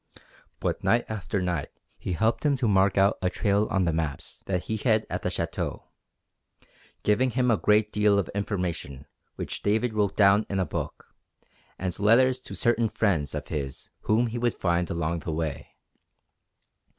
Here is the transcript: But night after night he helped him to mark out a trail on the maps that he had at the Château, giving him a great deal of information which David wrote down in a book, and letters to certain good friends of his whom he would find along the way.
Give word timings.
But 0.59 0.83
night 0.83 1.05
after 1.09 1.43
night 1.43 1.69
he 1.99 2.13
helped 2.13 2.43
him 2.43 2.55
to 2.55 2.67
mark 2.67 2.97
out 2.97 3.19
a 3.21 3.29
trail 3.29 3.67
on 3.69 3.85
the 3.85 3.93
maps 3.93 4.41
that 4.47 4.63
he 4.63 4.77
had 4.77 5.05
at 5.11 5.21
the 5.21 5.29
Château, 5.29 5.83
giving 7.03 7.29
him 7.29 7.51
a 7.51 7.55
great 7.57 7.93
deal 7.93 8.17
of 8.17 8.27
information 8.29 9.05
which 9.35 9.61
David 9.61 9.93
wrote 9.93 10.15
down 10.17 10.47
in 10.49 10.57
a 10.59 10.65
book, 10.65 11.13
and 11.77 11.99
letters 11.99 12.41
to 12.41 12.55
certain 12.55 12.87
good 12.87 12.97
friends 12.97 13.35
of 13.35 13.49
his 13.49 13.91
whom 13.99 14.25
he 14.25 14.39
would 14.39 14.55
find 14.57 14.89
along 14.89 15.19
the 15.19 15.31
way. 15.33 15.67